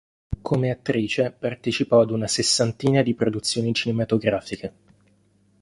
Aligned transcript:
Come 0.41 0.71
attrice, 0.71 1.29
partecipò 1.31 2.01
ad 2.01 2.09
una 2.09 2.25
sessantina 2.25 3.03
di 3.03 3.13
produzioni 3.13 3.71
cinematografiche. 3.71 4.73